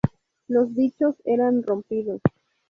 Los 0.47 0.73
dichos 0.73 1.15
eran 1.25 1.61
rompido. 1.61 2.21